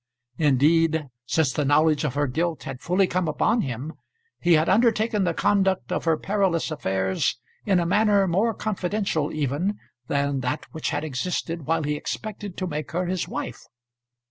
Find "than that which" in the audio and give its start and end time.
10.07-10.89